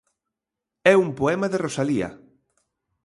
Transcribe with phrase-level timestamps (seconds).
[0.91, 2.09] É un poema de Rosalía.